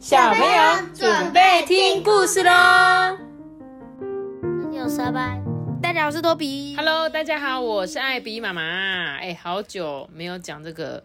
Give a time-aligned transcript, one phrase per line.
[0.00, 3.18] 小朋友准备听故事喽！
[4.72, 5.38] 有沙班，
[5.82, 6.74] 大家好，我是多比。
[6.74, 9.18] Hello，大家好，我是艾比妈妈。
[9.18, 11.04] 哎，好久没有讲这个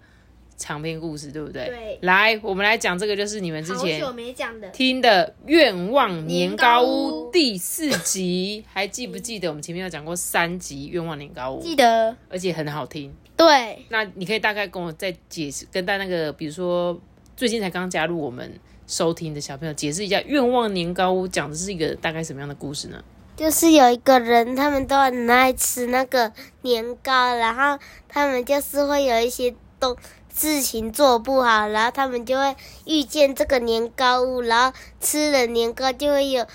[0.55, 1.65] 长篇故事，对不对？
[1.65, 13.13] 对来，我们来讲这个，就是你们之前好久没讲的，听的《愿望年糕屋年糕》屋第四集，还记不记得我们前面有讲过三集《愿望年糕屋》，记得而且很好听。
[13.35, 16.97] 对，那你可以大概跟我再解释，跟大那个，比如说
[17.35, 18.57] 最近才刚加入我们
[18.87, 23.03] 收听的小朋友解释一下，《愿望年糕屋》讲的是一个大概什么样的故事呢？
[23.35, 26.31] 就是有一个人，他们都很爱吃那个
[26.61, 29.95] 年糕，然后他们就是会有一些东
[30.33, 36.45] 事情做不好，然后他们就会遇见这个年糕屋，然后吃了年糕就会有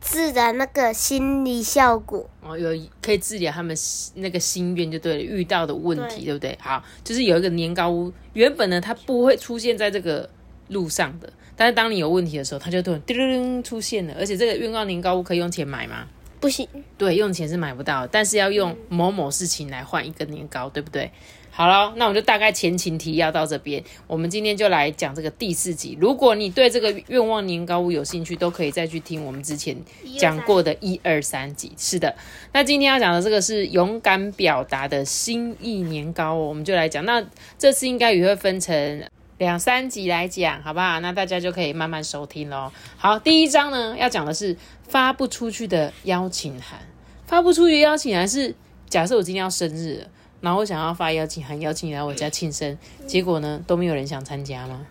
[0.00, 2.28] 自然那个心理效果。
[2.42, 2.70] 哦，有
[3.00, 3.76] 可以治疗他们
[4.14, 6.58] 那个心愿就对了，遇到的问题，对对不对？
[6.60, 10.28] 好，就是有一个年糕屋，原本呢它不会出现在这个
[10.68, 14.14] 路上的，但是当你有问题的时候，它就突然叮铃铃出现了。
[14.18, 16.06] 而且这个愿望年糕屋可以用钱买吗？
[16.40, 21.10] 不行，对，用钱是买不到，但是要用某某事情来换一个年糕，对不对？
[21.50, 23.82] 好了，那我们就大概前情提要到这边。
[24.08, 25.96] 我们今天就来讲这个第四集。
[26.00, 29.76] 如果你对这个愿望年糕屋有兴趣，都可以再去听我们之前
[30.18, 31.70] 讲过的一二三集。
[31.78, 32.14] 是的，
[32.52, 37.04] 那今天要讲的这个是勇敢表达的心意年糕哦，我们就来讲。
[37.04, 37.24] 那
[37.56, 39.04] 这次应该也会分成
[39.38, 41.00] 两三集来讲，好不好？
[41.00, 42.70] 那大家就可以慢慢收听喽。
[42.96, 44.56] 好，第一章呢要讲的是
[44.88, 46.78] 发不出去的邀请函。
[47.26, 48.54] 发不出去的邀请函是，
[48.88, 50.06] 假设我今天要生日了，
[50.40, 54.86] 然后我想要发邀请函邀请你来我家庆生，结果呢都没有人想参加吗？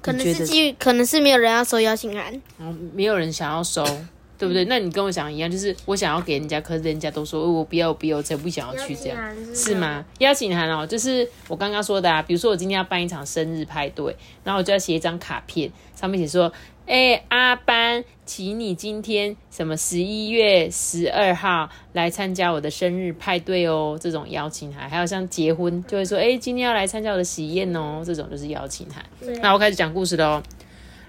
[0.00, 3.84] 可能是基于可能是没有人要收邀请函，嗯没有人想要收，
[4.38, 4.64] 对不对？
[4.66, 9.18] 那你跟我想一样，就是我想要给人家，可是人家都说、哦我不要，我不要，我才不想要去这样。
[9.54, 10.04] 是吗？
[10.18, 16.52] 邀请函哦，就是我刚刚说的啊，比如说我今天要办一场生日派对，然后我就要写一张卡片，上面写说，
[16.86, 24.88] 哎、阿班，请你今天什么十一月十二号来参加我的生日派对哦，这种邀请函。
[24.88, 29.04] 还有像结婚，就会说，哎、今天要来参加我的喜宴哦，这种就是邀请函。
[29.42, 30.42] 那我开始讲故事了哦。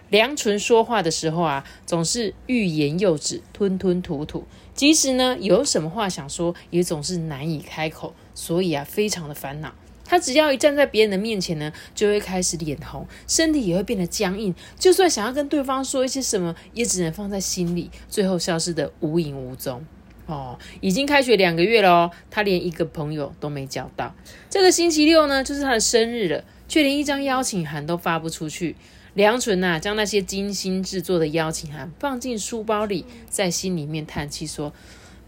[0.10, 4.46] 梁纯说话的时候啊，总是欲言又止，吞吞吐吐。
[4.74, 9.74] 即使呢有什么话想说，也总是难以开口，所以啊非常的烦恼。
[10.06, 14.56] 他只要一站在别人的面前呢，就会开始脸红，身体也会变得僵硬。
[14.80, 19.86] 就算想要跟对方说一些什么，也只能放在心里，最后消失的无影无踪。
[20.26, 24.16] 哦，已经开学两个月了哦，他连一个朋友都没交到。
[24.50, 28.76] 这个星期六呢，就是他的生日了，却连一张邀请函都发不出去。
[29.14, 34.74] 梁纯呐、将那些精心制作的邀请函放进书包里，在心里面叹气说：“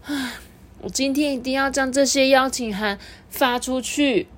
[0.04, 0.34] 唉，
[0.80, 2.98] 我今天一定要将这些邀请函
[3.28, 4.28] 发出去。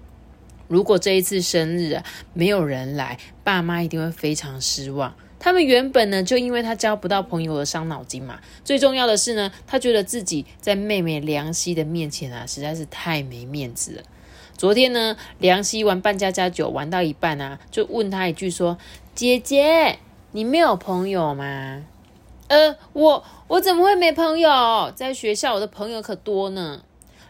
[0.66, 5.15] 如果这一次生日啊没有人来，爸妈一定会非常失望。
[5.38, 8.41] 他们原本呢就因为他交不到朋友而伤脑筋嘛。
[8.65, 14.03] 最重要的是呢，他觉得自己在妹妹梁希的面前啊实在是太没面子了。
[14.56, 18.78] 昨天呢，梁希玩扮家家酒玩到一半啊，就问他一句说
[19.15, 19.98] ：“姐姐，
[20.32, 21.84] 你没有朋友吗？”
[22.48, 24.92] 呃，我我怎么会没朋友？
[24.94, 26.82] 在学校我的朋友可多呢。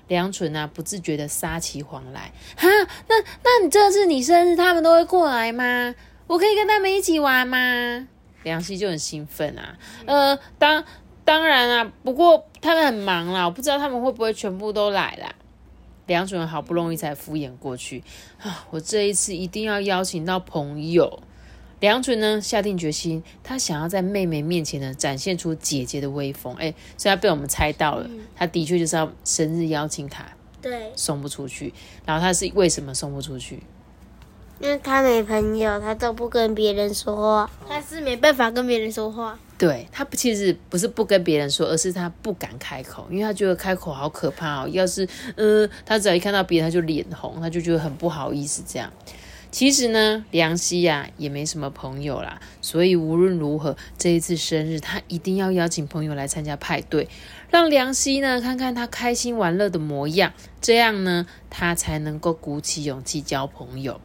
[0.06, 2.30] 梁纯啊，不自觉的撒起谎来。
[2.56, 2.68] 哈，
[3.08, 5.94] 那那你这次你生日，他们都会过来吗？
[6.26, 8.06] 我可以跟他们一起玩吗？
[8.42, 9.78] 梁希就很兴奋啊。
[10.04, 10.84] 呃，当
[11.24, 15.34] 当然啊，不过他们很忙啦，我不知道他们会不会全部都来啦。
[16.06, 18.02] 梁主任好不容易才敷衍过去
[18.42, 18.66] 啊！
[18.70, 21.22] 我这一次一定要邀请到朋友。
[21.80, 26.54] 梁纯呢下定决心，他想要在妹妹面前呢展现出姐姐的威风。
[26.54, 31.74] 哎，所以他被我们猜到了，他的确就是要生日邀请卡对，送不出去。
[32.06, 33.62] 然后他是为什么送不出去？
[34.60, 39.38] 因为他没朋友，他都不跟别人说话，他是没办法跟别人说话。
[39.56, 44.68] 对他不其实不是不跟别人说，而是他不敢开口，因为他觉得开口好可怕哦。
[44.70, 48.92] 要是呃，他只要一看到别人，他就脸红，他就觉得很不好意思这样。
[49.52, 57.08] 其实呢，梁希呀、也没什么朋友啦，所以无论如何，这一次生日他一定要邀请朋友来参加派对，
[57.50, 64.00] 让梁希呢看看他开心玩乐的模样，这样呢他才能够鼓起勇气交朋友。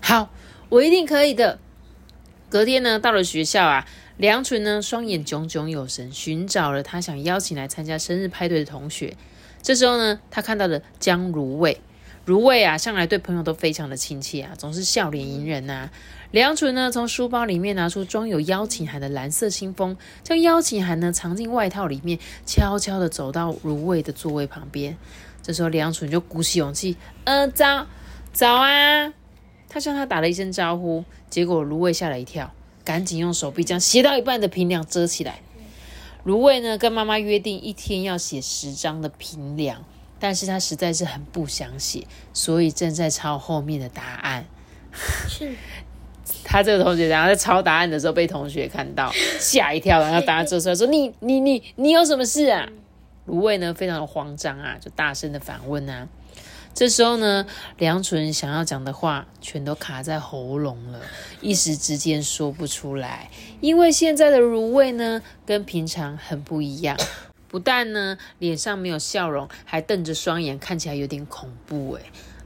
[0.00, 0.30] 好，
[0.68, 1.58] 我一定可以的。
[2.48, 9.16] 隔天呢，到了学校啊，梁纯呢双眼炯炯有神，寻找了他想邀请来参加生日派对的同学。
[9.62, 11.80] 这时候呢，他看到了江如蔚。
[12.24, 15.90] 如蔚啊，向来对朋友都非常的亲切啊，总是笑脸迎人呐、
[16.30, 24.96] 梁纯呢，从书包里面拿出装有邀请函的蓝色信封，将邀请函呢藏进外套里面，悄悄的走到如蔚的座位旁边。
[25.42, 27.88] 这时候，梁纯就鼓起勇气，呃，早
[28.32, 29.12] 早啊！
[29.68, 32.54] 他向他打了一声招呼，结果芦苇吓了一跳，
[32.84, 35.40] 赶紧用手臂将写到一半的平梁遮起来。
[36.24, 39.84] 芦苇呢，跟妈妈约定一天要写十张的平梁，
[40.20, 44.44] 但是他实在是很不想写，所以正在抄后面的答案。
[45.28, 45.52] 是，
[46.44, 52.68] 他这个同学然后在抄答案的时候被同学看到， 吓一跳，然后答案做出来说：“你你你你有什么事啊？”
[53.26, 56.08] 芦苇呢非常的慌张啊，就大声的反问啊。
[56.74, 57.46] 这时候呢，
[57.76, 61.00] 梁纯想要讲的话全都卡在喉咙了，
[61.42, 63.30] 一时之间说不出来。
[63.60, 66.96] 因为现在的如味呢，跟平常很不一样，
[67.46, 71.94] 不但呢脸上没有笑容，还瞪着双眼，看起来有点恐怖。
[71.94, 72.02] 诶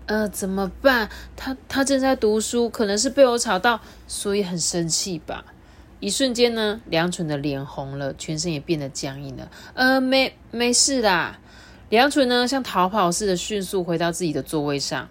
[0.06, 1.08] 呃，怎么办？
[1.34, 5.44] 他他正在读书，可能是被我吵到，所以很生气吧。
[5.98, 9.50] 一瞬间呢，梁纯的脸红了，全身也变得僵硬了。
[9.74, 11.40] 呃，没没事啦。
[11.88, 15.08] 梁纯呢，像逃跑似的迅速回到自己的座位上。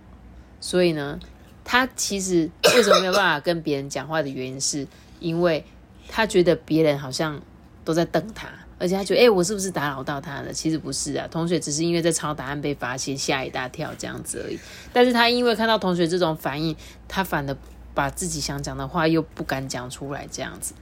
[0.60, 1.20] 所以呢，
[1.64, 4.88] 他其实为什么没有办法跟别人讲话的原因，是
[5.20, 5.64] 因为
[6.08, 7.40] 他觉得别人好像
[7.84, 8.48] 都在瞪他，
[8.80, 10.52] 而且他觉得，哎，我是不是打扰到他了？
[10.52, 14.60] 其实不是啊，同学只是因为在抄答案被发现，吓一大跳这样子而已。
[14.92, 16.76] 但是他因为看到同学这种反应，
[17.08, 17.56] 他反而
[17.94, 20.74] 把自己想讲的话又不敢讲出来，这样子。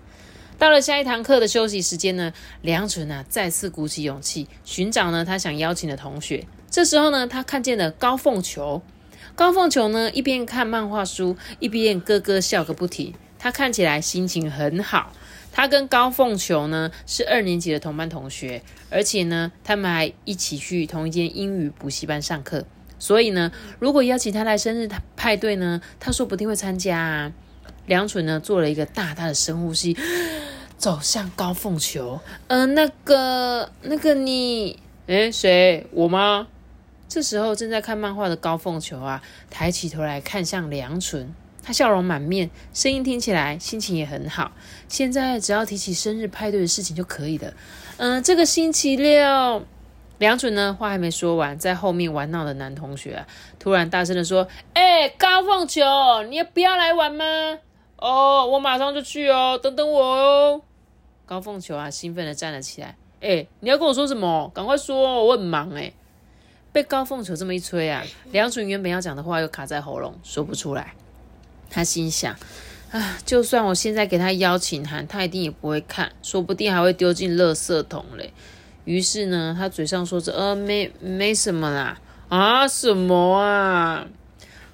[0.58, 6.46] 到了下一堂课的休息时间呢，梁纯啊再次鼓起勇气寻找呢他想邀请的同学。
[6.70, 8.82] 这时候呢，他看见了高凤球。
[9.36, 13.14] 高凤球呢一边看漫画书，一边咯咯笑个不停。
[13.40, 15.12] 他看起来心情很好。
[15.52, 22.66] 他跟高凤球呢是二年级的同班同学，而且呢他们还一起去同一间英语补习班上课。
[22.98, 27.32] 所以呢，如果邀请他来生日派对呢，他说不定会参加啊。
[27.86, 29.98] 梁纯呢做了一个大大的深呼吸。
[30.78, 35.86] 走向高凤球，嗯，那个，那个你，诶，谁？
[35.92, 36.48] 我吗？
[37.08, 44.52] 这时候正在看漫画的高凤球啊，抬起头来看向梁纯，他笑容满面，声音听起来心情也很好。
[44.88, 47.54] 现在只要提起生日派对的事情就可以了。
[47.98, 49.64] 嗯，这个星期六，
[50.18, 53.26] 梁纯呢话还没说完，在后面玩闹的男同学
[53.60, 55.84] 突然大声的说：“哎，高凤球，
[56.28, 57.26] 你也不要来玩吗？
[57.98, 60.62] 哦，我马上就去哦，等等我哦。”
[61.26, 62.96] 高凤球啊，兴奋的站了起来。
[63.22, 64.52] 哎，你要跟我说什么？
[64.54, 65.94] 赶快说，我很忙哎。
[66.74, 70.94] 被高凤球这么一催啊，梁纯原本要讲的话又卡在喉咙，说不出来。
[71.70, 72.36] 他心想：
[72.92, 78.34] 啊，就算我现在给他邀请函，他一定也不会看，说不定还会丢进垃圾桶嘞。
[78.86, 82.02] 于是呢，他嘴上说着：呃，没没什么啦。
[82.28, 84.06] 啊，什么啊？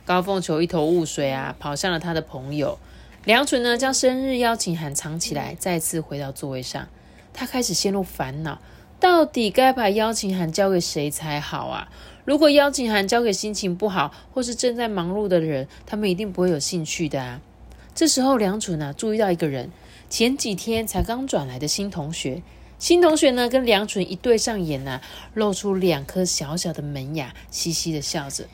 [0.06, 2.80] 高凤球一头雾水啊，跑向了他的朋友。
[3.25, 6.88] 梁纯呢，将生日邀请函藏起来，再次回到座位上。
[7.33, 8.60] 他开始陷入烦恼，
[9.00, 11.89] 到底该把邀请函交给谁才好啊？
[12.24, 17.42] 如果邀请函交给心情不好或是正在忙碌的人，他们一定不会有兴趣的啊。
[17.94, 19.69] 这时候，梁纯呢注意到一个人，
[20.10, 22.42] 前几天才刚转来的新同学。
[22.77, 25.01] 新同学呢跟梁纯一对上眼呢，
[25.33, 28.45] 露出两颗小小的门牙，嘻嘻的笑着。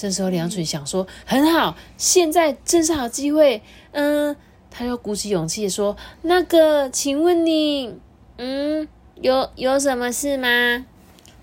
[0.00, 3.60] 这时候，梁纯想说：“很好，现在正是好机会。”
[3.92, 4.34] 嗯，
[4.70, 7.94] 他又鼓起勇气说：“那个，请问你，
[8.38, 8.88] 嗯，
[9.20, 10.86] 有有什么事吗？”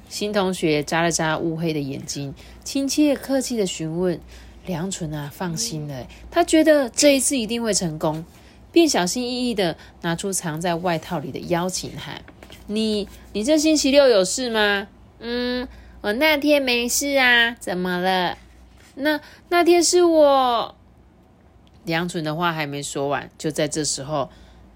[0.10, 2.34] 新同学眨了眨乌黑的眼睛，
[2.64, 4.20] 亲切客气的询问。
[4.66, 8.26] 梁纯啊，放心了，他觉得这一次一定会成功，
[8.72, 12.24] 便小心翼翼的拿出藏在外套里的邀请函。
[12.66, 14.88] 你，你这星期六有事吗？
[15.20, 15.68] 嗯，
[16.02, 18.36] 我那天没事啊，怎么了？
[19.00, 20.76] 那那天是我，
[21.86, 24.30] 梁纯的话还没说完，就在这时候，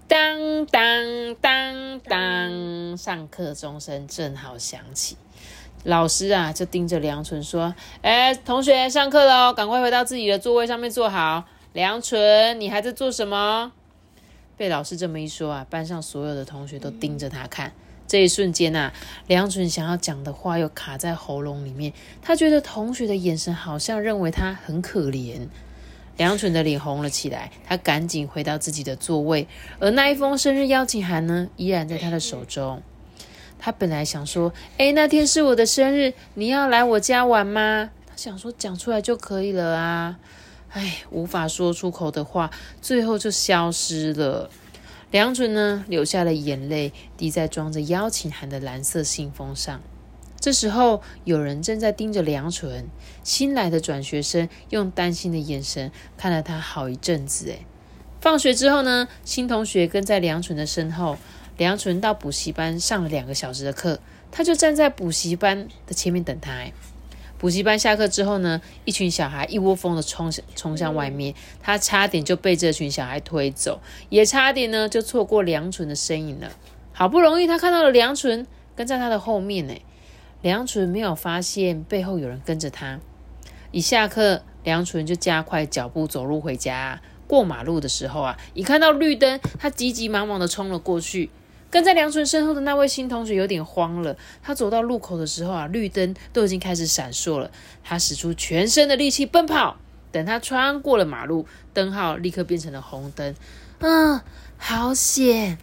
[0.06, 5.16] 当当当当，上课钟声正好响起，
[5.84, 13.72] 老师啊就盯着梁纯说：“哎，同学，上课喽，赶快回到自己的座位上面坐好。”梁纯，你还在做什么？
[14.56, 17.72] 被老师这么一说啊，班上所有的同学都盯着他看。
[18.12, 18.92] 这一瞬间呐，
[19.26, 21.94] 梁纯想要讲的话又卡在喉咙里面。
[22.20, 25.48] 他觉得同学的眼神好像认为他很可怜。
[26.18, 32.82] 梁纯的脸红了起来，他赶紧回到自己的座位，而那一封生日邀请函呢，依然在他的手中。
[33.58, 40.18] 他本来想说：“哎，那天是我的生日，你要来我家玩吗？”他想说讲出来就可以了啊。
[40.68, 42.50] 哎，无法说出口的话，
[42.82, 44.50] 最后就消失了。
[45.12, 49.82] 梁纯呢，流下了眼泪，滴在装着邀请函的蓝色信封上。
[50.40, 52.88] 这时候，有人正在盯着梁纯。
[53.22, 57.48] 新来的转学生用担心的眼神看了他好一阵子。
[57.48, 57.66] 诶
[58.22, 61.18] 放学之后呢，新同学跟在梁纯的身后。
[61.58, 64.00] 梁纯到补习班上了两个小时的课，
[64.30, 66.64] 他就站在补习班的前面等他。
[67.42, 73.80] 补习班下课之后呢，一群小孩一窝蜂的冲冲向外面，他差点就被这群小孩推走，
[74.10, 76.52] 也差点呢就错过梁纯的身影了。
[76.92, 78.46] 好不容易他看到了梁纯
[78.76, 79.74] 跟在他的后面呢，
[80.40, 83.00] 梁纯没有发现背后有人跟着他。
[83.72, 87.02] 一下课，梁纯就加快脚步走路回家。
[87.26, 91.30] 过马路的时候啊，一看到绿灯，他急急忙忙的冲了过去。
[91.72, 94.14] 跟在梁纯身后的那位新同学有点慌了。
[94.42, 97.50] 他走到路口的时候啊，绿灯都已经开始闪烁了。
[97.82, 99.78] 他使出全身的力气奔跑。
[100.12, 103.34] 等他穿过了马路，灯号立刻变成了红灯。
[103.78, 104.20] 嗯，
[104.58, 105.56] 好险！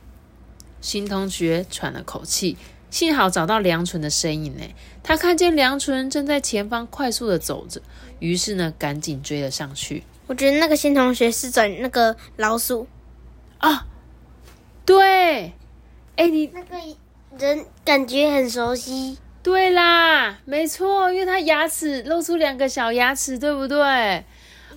[0.82, 2.58] 新同学喘了口气，
[2.90, 4.64] 幸好找到梁纯的身影呢。
[5.04, 7.80] 他看见梁纯正在前方快速的走着，
[8.18, 10.04] 于是呢，赶紧追了上去。
[10.26, 12.88] 我觉得那个新同学是转那个老鼠
[13.60, 13.99] 啊，对。
[16.20, 16.78] 哎，你那个
[17.38, 19.18] 人感觉很熟悉。
[19.42, 24.26] 对啦，没错，因为他牙齿露出两个小牙齿，对不对？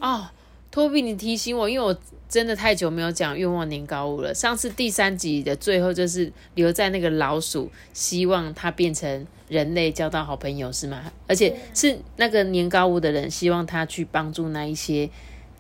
[0.01, 0.29] 哦，
[0.71, 4.33] 托比，你提醒我，因为我真的太久没有讲愿望年糕屋了。
[4.33, 11.11] 上次第三集的最后就是留在那个老鼠，希望它变成人类，交到好朋友，是吗？
[11.27, 15.11] 而且是那个年糕屋的人希望他去帮助那一些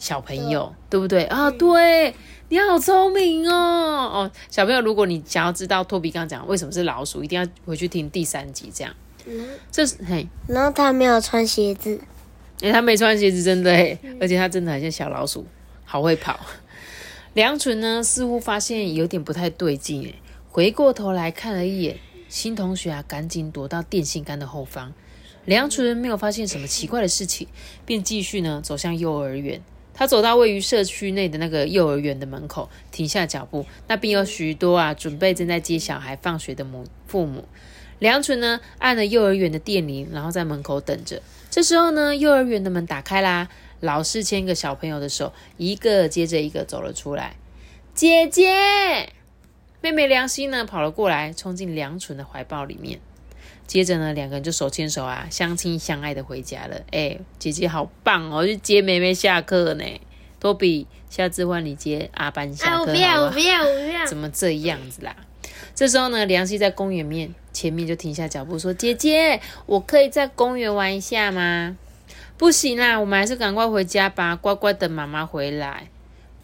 [0.02, 1.22] 小朋友，对不对？
[1.26, 2.12] 啊，对。
[2.48, 3.54] 你好聪明哦！
[3.54, 8.68] 哦，小朋友，如果你想要知道托比刚刚讲为什么是老鼠，一定要回去听第三集。
[8.74, 8.92] 这样，
[9.70, 12.00] 这是嘿，然后他没有穿鞋子，
[12.60, 15.46] 哎，他没穿鞋子，真的哎，而且他真的很像小老鼠，
[15.84, 16.40] 好会跑。
[17.34, 20.14] 梁纯呢，似乎发现有点不太对劲，哎，
[20.50, 21.96] 回过头来看了一眼
[22.28, 24.92] 新同学啊，赶紧躲到电线杆的后方。
[25.44, 27.46] 梁纯没有发现什么奇怪的事情，
[27.86, 29.62] 便继续呢走向幼儿园。
[29.94, 33.66] 他走到位于社区内的那个幼儿园的门口，停下脚步。
[33.88, 37.44] 那边有许多啊，准备正在接小孩放学的母父母。
[37.98, 41.22] 梁纯呢，按了幼儿园的电铃，然后在门口等着。
[41.50, 43.48] 这时候呢，幼儿园的门打开啦，
[43.80, 47.36] 老师牵个小朋友的手，一个接着一个走了出来。
[47.94, 49.12] 姐姐，
[49.82, 52.98] 妹妹梁心呢，跑了过来，冲进梁纯的怀抱里面。
[53.72, 56.82] 接着呢，两个人就手牵手啊，相亲相爱的回家了。
[56.90, 59.84] 哎，姐姐好棒哦，去接妹妹下课呢。
[60.38, 64.06] 托比，下次换你接阿班下课我不要，我不要，我不要。
[64.06, 65.16] 怎么这样子啦？
[65.74, 71.74] 这时候呢，梁希在公园面前面就停下脚步说：“姐姐，我可以在公园玩一下吗？”
[72.36, 75.88] 不行啦，我们还是赶快回家吧，乖乖等妈妈回来。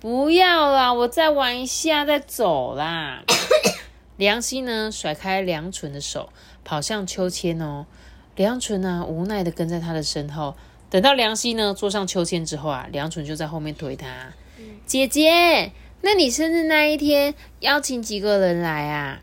[0.01, 3.23] 不要啦，我再玩一下再走啦。
[4.17, 6.31] 梁希呢，甩开梁纯的手。
[6.69, 7.87] 跑向秋千哦，
[8.37, 10.55] 梁纯啊无奈的跟在他的身后。
[10.91, 14.07] 等到梁希呢坐上秋千之后啊，梁纯就在后面推他。
[14.85, 15.73] 姐姐，
[16.03, 19.23] 那你生日那一天邀请几个人来啊？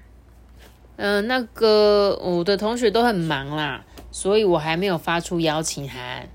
[0.95, 6.27] 嗯，那个我的同学都很忙啦，所以我还没有发出邀请函。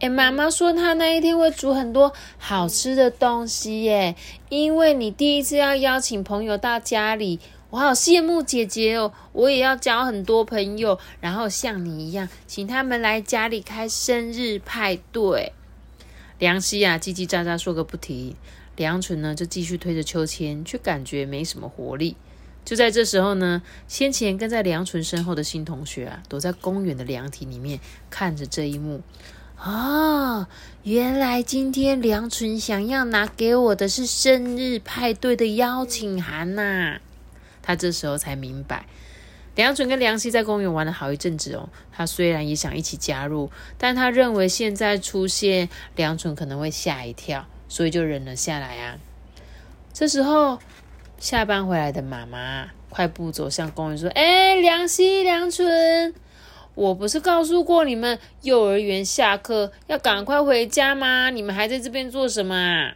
[0.00, 4.14] 哎，妈妈说她那一天会煮很多好吃的东西耶，
[4.50, 7.40] 因为你第一次要邀请朋友到家里。
[7.74, 9.12] 我好羡慕姐姐哦！
[9.32, 15.52] 我也要交很多朋友，然后像你一样，请他们来家里开生日派对。
[16.38, 18.36] 梁希啊，叽叽喳喳说个不停。
[18.76, 22.14] 梁纯呢，就继续推着秋千，却感觉没什么活力。
[22.64, 29.00] 就在这时候呢，先前跟在梁纯身后的新同学啊，躲在公园的凉亭里面看着这一幕。
[29.56, 30.48] 啊，
[30.84, 37.00] 原来今天梁纯想要拿给我的是生日派对的邀请函呐！
[37.66, 38.84] 他这时候才明白，
[39.54, 41.70] 梁准跟梁希在公园玩了好一阵子哦。
[41.90, 48.98] 他虽然也想一起加入，但他认为现在出现梁准可能会吓一跳，所以就忍了下来啊。
[49.94, 50.58] 这时候
[51.18, 56.12] 下班回来的妈妈快步走向公园，说：“哎，梁希、梁纯，
[56.74, 61.30] 我不是告诉过你们幼儿园下课要赶快回家吗？
[61.30, 62.92] 你们还在这边做什么？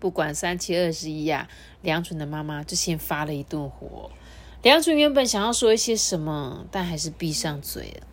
[0.00, 1.48] 不管三七二十一呀！”
[1.82, 4.10] 梁纯的妈妈就先发了一顿火。
[4.62, 8.06] 梁纯原本想要说一些什么，但还是闭上嘴了。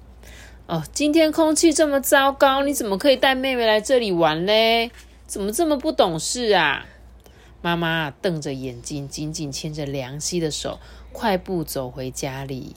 [0.68, 4.92] 哦，今天空气这么糟糕，你怎么可以带妹妹来这里玩嘞？
[5.26, 6.86] 怎么这么不懂事啊？
[7.62, 10.80] 妈妈瞪着眼睛，紧紧牵着梁希的手，
[11.12, 12.76] 快步走回家里。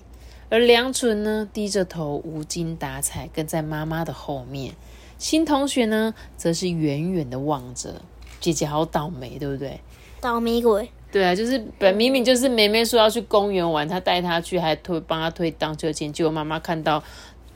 [0.49, 4.75] 而梁纯呢，低着头，无精打采，跟在妈妈的后面。
[5.17, 8.03] 新同学呢，则是远远的望着。
[8.41, 9.79] 姐姐好倒霉，对不对？
[10.21, 17.03] 倒霉鬼，对啊，就是本明明就是妹妹说要去公园玩，她带她去，还推帮她推荡秋千，结果妈妈看到，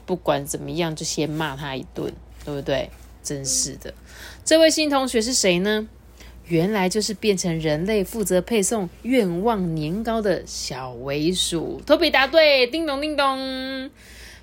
[0.06, 2.12] 不管怎么样就先骂她一顿，
[2.44, 2.90] 对不对？
[3.22, 3.94] 真是的，
[4.44, 5.88] 这位新同学是谁呢？
[6.46, 11.80] 原来就是变成人类负责配送愿望年糕的小尾鼠。
[11.86, 13.90] 托比答对，叮咚叮咚。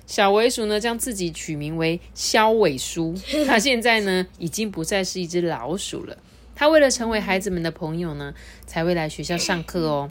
[0.04, 3.14] 小尾鼠呢，将自己取名为肖尾叔。
[3.46, 6.16] 他现在呢，已经不再是一只老鼠了。
[6.54, 8.34] 他为了成为孩子们的朋友呢，
[8.66, 10.10] 才会来学校上课哦。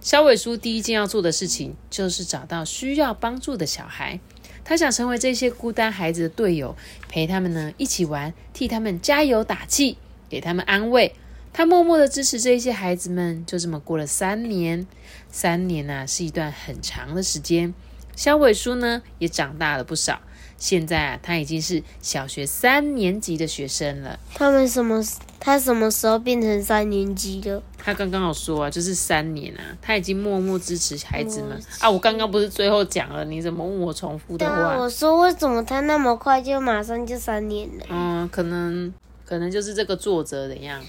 [0.00, 4.20] 肖伟叔第一件要做的事情，就是找到需要帮助的小孩。
[4.64, 6.76] 他想成为这些孤单孩子的队友，
[7.08, 9.96] 陪他们呢一起玩，替他们加油打气，
[10.28, 11.14] 给他们安慰。
[11.52, 14.86] 他默默的支持这些孩子们，就这么过了三年。
[15.30, 17.74] 三年呐，是一段很长的时间。
[18.14, 20.20] 肖伟叔呢，也长大了不少。
[20.58, 24.18] 现在啊，他已经是小学三年级的学生了。
[24.34, 25.02] 他们什么？
[25.40, 27.62] 他什么时候变成三年级的？
[27.78, 31.88] 他刚刚有说啊，就是三年啊，他已经默默支持孩子们啊。
[31.88, 34.76] 我刚刚不是最后讲了，你怎么问我重复的话？
[34.76, 37.86] 我说为什么他那么快就马上就三年了？
[37.88, 38.92] 嗯，可能
[39.24, 40.82] 可能就是这个作者怎样，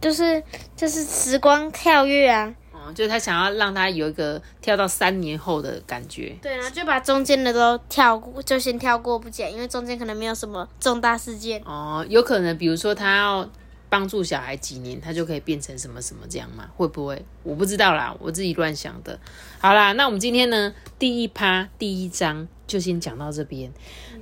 [0.00, 0.42] 就是
[0.76, 2.52] 就是时光跳跃啊。
[2.94, 6.36] 就是他想要让他有一个跳到三年后的感觉。
[6.42, 11.60] 对啊，就把中间的都跳过，就先跳过不讲，因为中间可能没有什么重大事件。
[11.64, 13.48] 哦，有可能，比如说他要
[13.88, 16.68] 帮助小孩几年，他就可以变成什么什么这样嘛？
[16.76, 17.24] 会不会？
[17.42, 19.18] 我不知道啦，我自己乱想的。
[19.58, 23.72] 好啦，那我们今天呢，第一趴第一章就先讲到这边，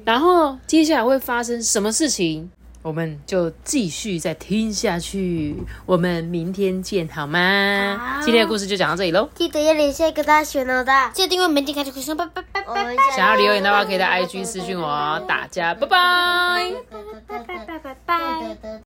[0.04, 2.50] 然后接下来会发生什么事情？
[2.82, 8.20] 我们就继续再听下去，我们明天见，好吗？
[8.23, 9.28] 今天的故事就讲到这里喽。
[9.35, 12.97] 记得要连下一个大选哦的，记得订阅、明天开始故事拜拜拜拜。
[13.14, 15.23] 想要留言的话，可以在 IG 私讯我。
[15.26, 16.73] 大家拜拜拜。
[17.26, 18.68] 拜拜拜拜。